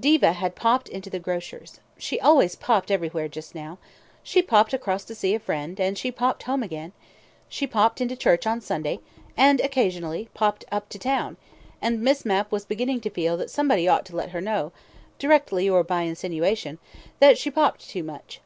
Diva 0.00 0.32
had 0.32 0.54
"popped" 0.56 0.88
into 0.88 1.10
the 1.10 1.18
grocer's. 1.18 1.80
She 1.98 2.18
always 2.18 2.54
popped 2.56 2.90
everywhere 2.90 3.28
just 3.28 3.54
now; 3.54 3.76
she 4.22 4.40
popped 4.40 4.72
across 4.72 5.04
to 5.04 5.14
see 5.14 5.34
a 5.34 5.38
friend, 5.38 5.78
and 5.78 5.98
she 5.98 6.10
popped 6.10 6.44
home 6.44 6.62
again; 6.62 6.92
she 7.50 7.66
popped 7.66 8.00
into 8.00 8.16
church 8.16 8.46
on 8.46 8.62
Sunday, 8.62 9.00
and 9.36 9.60
occasionally 9.60 10.30
popped 10.32 10.64
up 10.72 10.88
to 10.88 10.98
town, 10.98 11.36
and 11.82 12.00
Miss 12.00 12.24
Mapp 12.24 12.50
was 12.50 12.64
beginning 12.64 13.02
to 13.02 13.10
feel 13.10 13.36
that 13.36 13.50
somebody 13.50 13.86
ought 13.86 14.06
to 14.06 14.16
let 14.16 14.30
her 14.30 14.40
know, 14.40 14.72
directly 15.18 15.68
or 15.68 15.84
by 15.84 16.04
insinuation, 16.04 16.78
that 17.20 17.36
she 17.36 17.50
popped 17.50 17.86
too 17.86 18.02
much. 18.02 18.40